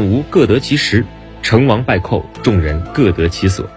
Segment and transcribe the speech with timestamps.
[0.00, 1.04] 无各得其时，
[1.42, 3.68] 成王败寇，众人各得其所。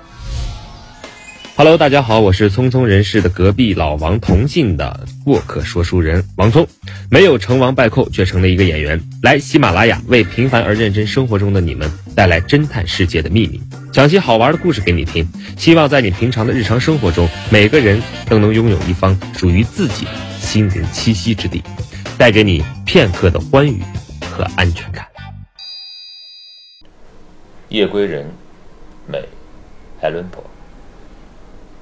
[1.55, 6.67] Hello，大家好，我是匆匆人世的隔壁老王同姓的过客说书人王聪，
[7.11, 13.61] 没有成王败寇，却成了一个演员，来喜马拉雅为平凡而认真生活中的你们带来侦探世界的秘密，
[13.91, 15.27] 讲些好玩的故事给你听。
[15.55, 21.61] 希望在你平常的日常生活中，每个人都能拥有一方属于自己的心灵栖息之地，
[22.17, 23.79] 带给你片刻的欢愉
[24.31, 25.05] 和安全感。
[27.73, 28.23] 夜归人，
[29.07, 29.27] 美，
[29.99, 30.43] 海伦坡。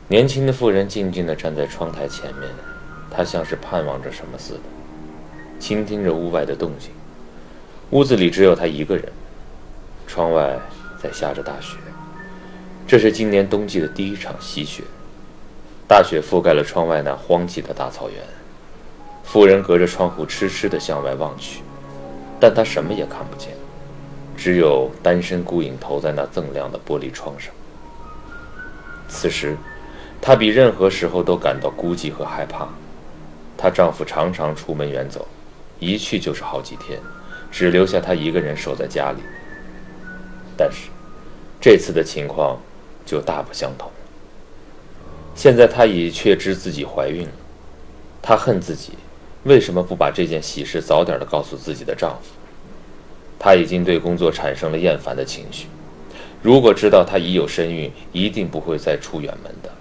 [0.07, 2.49] 年轻的妇人静静地站在窗台前面，
[3.09, 4.59] 她像是盼望着什么似的，
[5.59, 6.91] 倾听着屋外的动静。
[7.89, 9.03] 屋子里只有她一个人，
[10.07, 10.57] 窗外
[10.97, 11.75] 在下着大雪。
[12.87, 14.83] 这是今年冬季的第一场细雪，
[15.89, 18.17] 大雪覆盖了窗外那荒寂的大草原。
[19.25, 21.61] 妇人隔着窗户痴痴地向外望去，
[22.39, 23.51] 但她什么也看不见，
[24.41, 27.53] 只有单身孤影投在那锃亮的玻璃窗上。
[29.07, 29.55] 此时。
[30.23, 32.69] 她比任何时候都感到孤寂和害怕。
[33.57, 35.27] 她丈夫常常出门远走，
[35.79, 36.99] 一去就是好几天，
[37.51, 39.17] 只留下她一个人守在家里。
[40.55, 40.91] 但是，
[41.59, 42.61] 这次的情况
[43.03, 43.89] 就大不相同。
[45.33, 47.33] 现在她已确知自己怀孕了，
[48.21, 48.91] 她恨自己
[49.45, 52.29] 为什么不把这件喜事早点的告诉自己的丈夫。
[53.43, 55.65] 她已经对工作产生了厌烦的情绪，
[56.43, 59.71] 如果知道她已有身孕，一定不会再出远门的。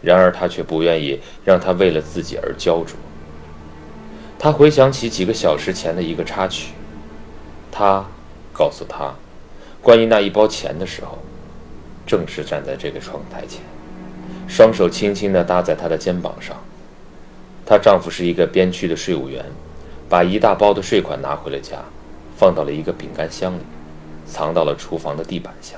[0.00, 2.96] 然而，他却不愿意让他为了自己而焦灼。
[4.38, 6.72] 他回想起几个小时前的一个插曲，
[7.70, 8.04] 他
[8.52, 9.14] 告诉他
[9.82, 11.18] 关于那一包钱的时候，
[12.06, 13.60] 正是站在这个窗台前，
[14.48, 16.56] 双手轻轻地搭在他的肩膀上。
[17.64, 19.44] 她丈夫是一个边区的税务员，
[20.08, 21.78] 把一大包的税款拿回了家，
[22.42, 23.60] 放到了一个饼干箱里，
[24.26, 25.76] 藏到了厨房的地板下。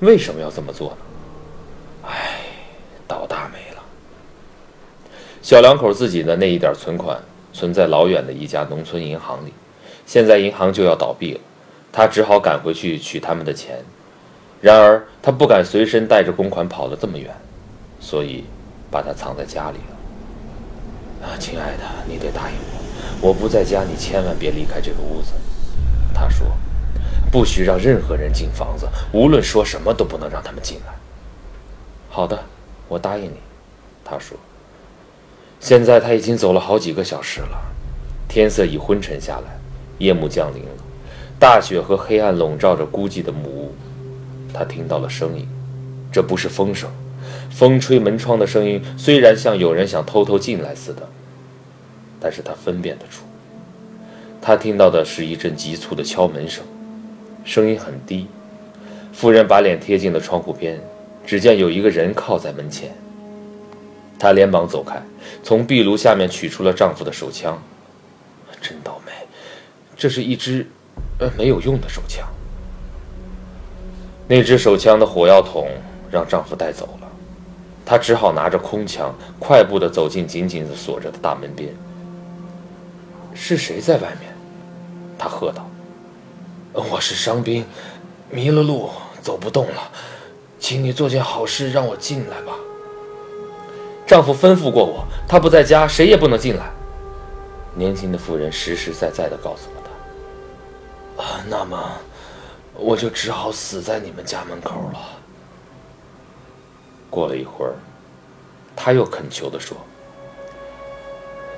[0.00, 0.96] 为什么要这么做呢？
[2.08, 2.40] 唉。
[3.06, 3.82] 倒大霉了。
[5.40, 7.22] 小两口自己的那一点存款
[7.52, 9.52] 存在老远的一家农村银行里，
[10.04, 11.40] 现在银行就要倒闭了，
[11.92, 13.78] 他只好赶回去取他们的钱。
[14.60, 17.32] 然而他不敢随身带着公款跑了这么远，
[18.00, 18.42] 所以
[18.90, 21.28] 把它藏在家里了。
[21.28, 22.85] 啊，亲爱的，你得答应我，
[23.20, 25.32] 我不在家，你千万别离开这个屋子。
[26.12, 26.46] 他说，
[27.30, 30.94] 不许让任何人进房子，无论说什么都不能让他们进来。
[32.08, 32.42] 好的。
[32.88, 33.34] 我答应你，
[34.04, 34.38] 他说。
[35.58, 37.60] 现在他已经走了好几个小时了，
[38.28, 39.58] 天色已昏沉下来，
[39.98, 40.70] 夜幕降临了，
[41.36, 43.74] 大雪和黑暗笼罩着孤寂的木屋。
[44.54, 45.48] 他听到了声音，
[46.12, 46.88] 这不是风声，
[47.50, 51.08] 风吹门窗的声音虽然像有人想偷偷进来似的，
[52.26, 53.22] 但是他分辨得出。
[54.42, 56.64] 他听到的是一阵急促的敲门声，
[57.44, 58.26] 声音很低。
[59.12, 60.76] 夫人把脸贴近了窗户边。
[61.24, 62.90] 只见有一个人靠在门前，
[64.18, 65.00] 她连忙走开，
[65.44, 67.56] 从壁炉下面取出了丈夫的手枪。
[68.60, 69.12] 真倒霉，
[69.96, 70.66] 这是一支，
[71.20, 72.26] 呃，没有用的手枪。
[74.26, 75.68] 那支手枪的火药桶
[76.10, 77.08] 让丈夫带走了，
[77.84, 81.72] 她只好拿着空枪，快步地走进紧紧地锁着的大门边。
[83.36, 84.34] 是谁在外面？
[85.18, 85.68] 他喝道
[86.72, 87.64] ：“我是伤兵，
[88.30, 88.90] 迷了路，
[89.22, 89.90] 走不动了。”
[90.58, 92.52] 请你做件好事，让我进来吧。
[94.06, 96.70] 丈夫吩咐过我，他不在家，谁也不能进来。
[97.74, 99.82] 年轻的妇人实实在在的告诉了
[101.16, 101.22] 他。
[101.22, 101.92] 啊，那么
[102.74, 104.98] 我就只好死在你们家门口了。
[107.10, 107.74] 过了一会儿，
[108.74, 109.76] 他又恳求的说：“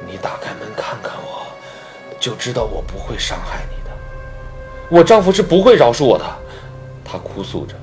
[0.07, 1.38] 你打开门看看我，
[2.29, 3.91] 就知道我不会伤害你的。
[4.91, 6.25] 我丈夫是不会饶恕我的。”
[7.03, 7.75] 他哭诉着。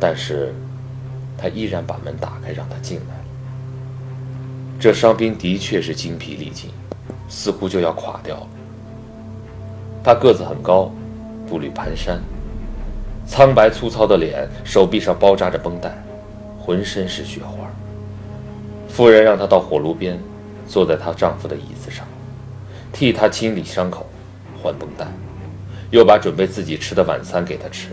[0.00, 0.54] 但是，
[1.36, 3.16] 他依然把门打开，让他进来。
[4.80, 6.70] 这伤兵的确是精疲力尽，
[7.28, 8.48] 似乎就要垮掉了。
[10.02, 10.90] 他个子很高，
[11.46, 12.16] 步履蹒跚，
[13.26, 15.92] 苍白粗糙的脸，手臂上包扎着绷带，
[16.58, 17.68] 浑身是雪花。
[18.88, 20.18] 夫人让他到火炉边，
[20.66, 22.06] 坐在她丈夫的椅子上，
[22.92, 24.06] 替他清理伤口，
[24.62, 25.06] 换绷带，
[25.90, 27.88] 又把准备自己吃的晚餐给他吃。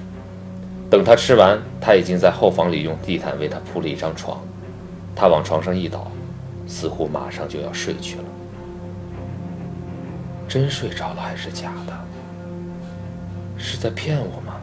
[0.89, 4.39] 等他吃完，他已经在后房里用地毯为他铺了一张床。
[5.15, 6.11] 他往床上一倒，
[6.67, 8.23] 似乎马上就要睡去了。
[10.47, 11.93] 真睡着了还是假的？
[13.57, 14.55] 是在骗我吗？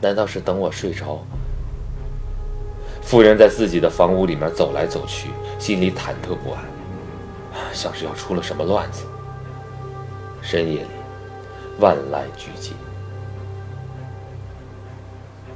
[0.00, 1.24] 难道是等我睡着？
[3.02, 5.28] 妇人在自己的房屋里面走来走去，
[5.58, 6.62] 心里忐忑不安，
[7.72, 9.04] 像是要出了什么乱子。
[10.40, 10.88] 深夜里。
[11.80, 12.72] 万籁俱寂，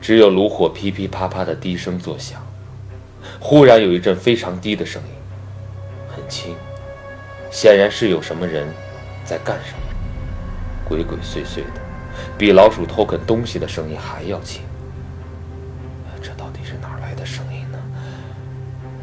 [0.01, 2.41] 只有炉火噼噼啪啪的低声作响。
[3.39, 5.11] 忽然有一阵非常低的声音，
[6.09, 6.57] 很轻，
[7.53, 8.67] 显然是有什么人
[9.27, 9.79] 在干什么，
[10.89, 11.81] 鬼鬼祟祟的，
[12.39, 14.63] 比老鼠偷啃东西的声音还要轻。
[16.23, 17.79] 这到底是哪来的声音呢？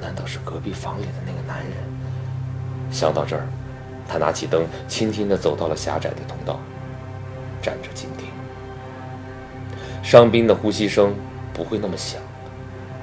[0.01, 1.74] 难道是隔壁房里的那个男人？
[2.93, 3.47] 想到这儿，
[4.07, 6.59] 他拿起灯，轻轻地走到了狭窄的通道，
[7.59, 8.27] 站着静听。
[10.03, 11.15] 伤兵的呼吸声
[11.53, 12.21] 不会那么响，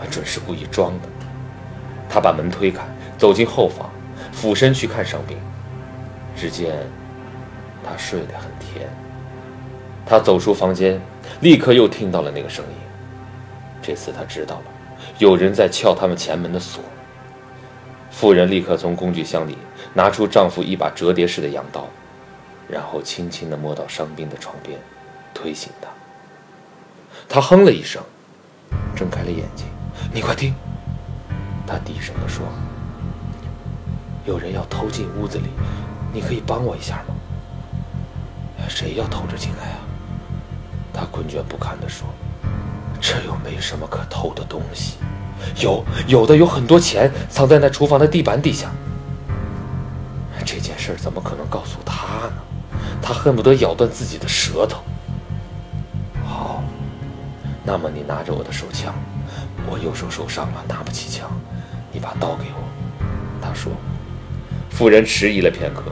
[0.08, 1.08] 准是故意装的。
[2.08, 2.84] 他把门推开，
[3.18, 3.90] 走进后房，
[4.32, 5.36] 俯身去看伤兵。
[6.36, 6.76] 只见
[7.84, 8.88] 他睡得很甜。
[10.06, 11.00] 他走出房间，
[11.40, 12.72] 立刻又听到了那个声音。
[13.82, 14.64] 这次他知道了，
[15.18, 16.82] 有人在撬他们前门的锁。
[18.10, 19.56] 妇人立刻从工具箱里
[19.94, 21.86] 拿出丈夫一把折叠式的羊刀，
[22.68, 24.78] 然后轻轻地摸到伤兵的床边，
[25.34, 25.88] 推醒他。
[27.28, 28.02] 他哼了一声，
[28.94, 29.66] 睁开了眼睛。
[30.12, 30.54] 你快听！
[31.66, 32.44] 他低声地说
[34.26, 35.44] ：“有人要偷进屋子里，
[36.12, 37.14] 你可以帮我一下吗
[38.68, 39.78] ？”“谁要偷着进来啊？”
[40.92, 42.08] 他困倦不堪地说
[43.00, 44.96] ：“这又没什么可偷的东西。
[45.62, 48.70] 有，有的有很多钱藏在那厨房的地板底下。
[50.60, 52.42] 这件事怎么可能告诉他呢？
[53.00, 54.82] 他恨不得咬断自己的舌头。
[56.22, 56.62] 好，
[57.64, 58.94] 那么你拿着我的手枪，
[59.66, 61.30] 我右手受伤了，拿不起枪。”
[61.90, 62.60] 你把刀给我，
[63.40, 63.72] 他说。
[64.68, 65.84] 妇人迟疑了片刻，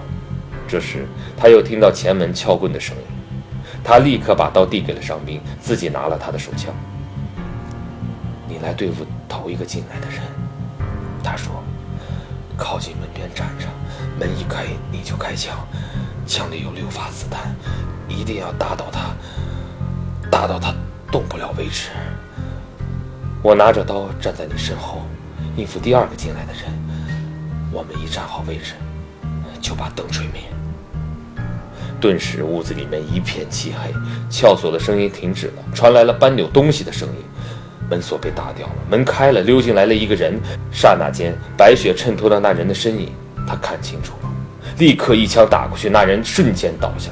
[0.68, 3.02] 这时他又听到前门撬棍的声音，
[3.82, 6.74] 他立刻把刀递给了伤兵，自己拿了他的手枪。
[8.46, 10.20] 你来对付头一个进来的人，
[11.24, 11.64] 他说。
[12.58, 13.66] 靠近门边站着，
[14.18, 15.56] 门一开你就开枪，
[16.26, 17.54] 枪里有六发子弹，
[18.08, 19.14] 一定要打倒他，
[20.28, 20.74] 打到他
[21.12, 21.90] 动不了为止。
[23.40, 25.02] 我拿着刀站在你身后。
[25.56, 26.62] 应付第二个进来的人，
[27.72, 28.74] 我们一站好位置，
[29.60, 30.42] 就把灯吹灭。
[32.00, 33.92] 顿时屋子里面一片漆黑，
[34.30, 37.24] 撬锁的声音停止了，传来了搬扭东西的声音。
[37.90, 40.38] 门锁被打掉了，门开了，溜进来了一个人。
[40.70, 43.12] 刹那间，白雪衬托了那人的身影，
[43.46, 44.30] 他看清楚了，
[44.78, 47.10] 立刻一枪打过去，那人瞬间倒下，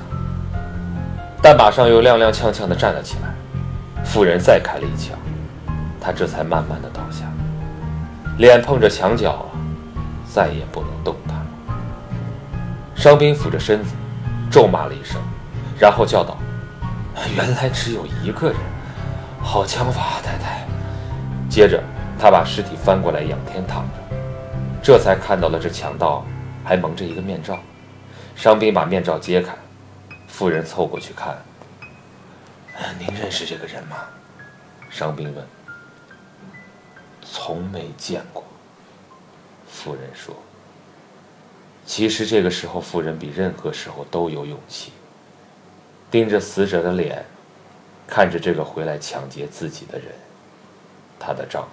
[1.42, 3.34] 但马上又踉踉跄跄地站了起来。
[4.04, 5.18] 妇人再开了一枪，
[6.00, 7.24] 他这才慢慢地倒下。
[8.38, 9.48] 脸碰着墙角，
[10.32, 11.46] 再也不能动弹了。
[12.94, 13.92] 伤兵俯着身子，
[14.50, 15.20] 咒骂了一声，
[15.80, 16.36] 然后叫道
[17.34, 18.56] ：“原来只有一个人，
[19.42, 20.65] 好枪法，太太。”
[21.56, 21.82] 接着，
[22.18, 24.16] 他把尸体翻过来仰天躺着，
[24.82, 26.22] 这才看到了这强盗
[26.62, 27.58] 还蒙着一个面罩。
[28.34, 29.56] 伤兵把面罩揭开，
[30.28, 31.34] 妇人凑过去看
[33.00, 33.96] ：“您认识这个人吗？”
[34.92, 35.46] 伤兵问。
[37.22, 38.44] 从没见过。
[39.66, 40.36] 妇人说
[41.86, 44.92] ：“其实这个时候，妇人比任何时候都有勇气。
[46.10, 47.24] 盯着死者的脸，
[48.06, 50.08] 看着这个回来抢劫自己的人，
[51.18, 51.66] 他的账。